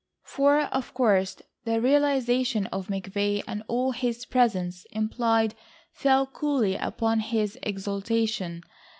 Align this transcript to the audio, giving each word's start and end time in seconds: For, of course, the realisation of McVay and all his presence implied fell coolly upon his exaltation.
For, 0.23 0.61
of 0.61 0.95
course, 0.95 1.37
the 1.63 1.79
realisation 1.79 2.65
of 2.71 2.87
McVay 2.87 3.43
and 3.47 3.61
all 3.67 3.91
his 3.91 4.25
presence 4.25 4.83
implied 4.89 5.53
fell 5.91 6.25
coolly 6.25 6.75
upon 6.75 7.19
his 7.19 7.59
exaltation. 7.61 8.63